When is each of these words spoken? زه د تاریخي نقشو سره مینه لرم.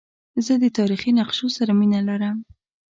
زه 0.45 0.53
د 0.63 0.65
تاریخي 0.77 1.11
نقشو 1.19 1.47
سره 1.57 1.71
مینه 1.79 1.99
لرم. 2.09 2.37